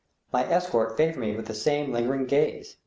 [0.33, 2.77] My escort favor me with the, same lingering gaze.